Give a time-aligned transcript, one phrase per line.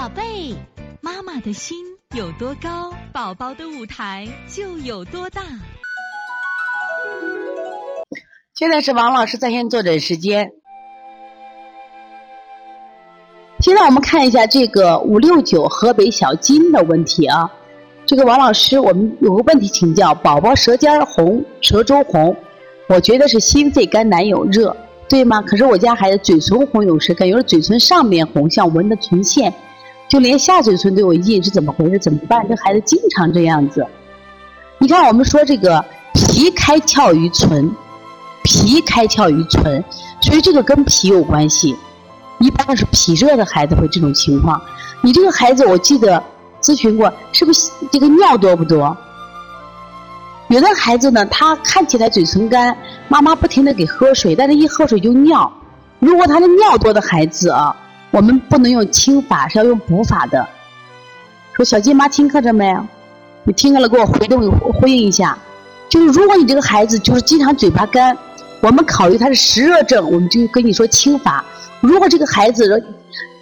[0.00, 0.54] 宝贝，
[1.02, 1.76] 妈妈的心
[2.16, 5.42] 有多高，宝宝的舞台就有多大。
[8.54, 10.52] 现在是王老师在线坐诊时间。
[13.60, 17.52] 现在我们看一下这个五六九河北小金的问题啊。
[18.06, 22.34] 这个王老师，我们有个问题请教：宝宝舌尖红、舌周红，
[22.88, 24.74] 我觉得是心肺肝胆有热，
[25.10, 25.42] 对吗？
[25.42, 29.52] 可是我家孩子嘴唇红有舌干，有的嘴唇上面红，像纹的唇线。
[30.10, 31.96] 就连下嘴唇都有印，是怎么回事？
[31.96, 32.44] 怎么办？
[32.48, 33.86] 这孩子经常这样子。
[34.78, 37.70] 你看，我们说这个脾开窍于唇，
[38.42, 39.84] 脾开窍于唇，
[40.20, 41.76] 所以这个跟脾有关系。
[42.40, 44.60] 一般是脾热的孩子会这种情况。
[45.00, 46.20] 你这个孩子，我记得
[46.60, 48.96] 咨询过，是不是这个尿多不多？
[50.48, 55.52] 有的孩子呢，他看起来嘴唇干，妈妈不停的给喝水，但是一喝水就尿。
[56.00, 57.76] 如果他的尿多的孩子啊。
[58.10, 60.46] 我们不能用清法，是要用补法的。
[61.52, 62.74] 说小金妈听课着没？
[63.44, 65.38] 你听课了，给我回动回应一下。
[65.88, 68.16] 就是如果你这个孩子就是经常嘴巴干，
[68.60, 71.44] 我们考虑他是湿热症，我们就跟你说清法。
[71.80, 72.82] 如果这个孩子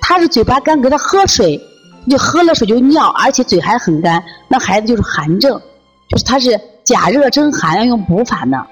[0.00, 1.60] 他是嘴巴干，给他喝水，
[2.08, 5.60] 就喝了水就尿，而且嘴还很干，那孩子就是寒症，
[6.08, 8.64] 就是他是假热真寒，要用补法呢。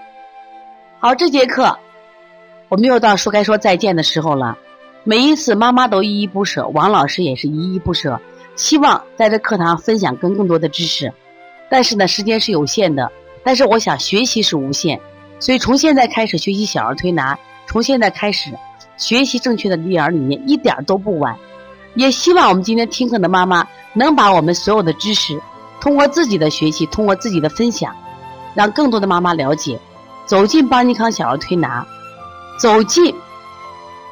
[0.98, 1.76] 好，这节课
[2.68, 4.56] 我们又到说该说再见的时候了。
[5.04, 8.20] 每一次妈妈都依依不舍，王老师也是依依不舍，
[8.56, 11.12] 希望在这课堂分享更更多的知识。
[11.70, 13.10] 但是呢，时间是有限的，
[13.42, 15.00] 但是我想学习是无限，
[15.38, 18.50] 所以从现在开始学习小儿推拿，从现在开始
[18.96, 21.34] 学习正确的育儿理念，一点都不晚。
[21.94, 25.40] 也希望我们今天听课的妈妈能把我们所有的知识，
[25.80, 27.94] 通过自己的学习，通过自己的分享，
[28.54, 29.78] 让更多的妈妈了解，
[30.26, 31.86] 走进邦尼康小儿推拿，
[32.60, 33.14] 走进。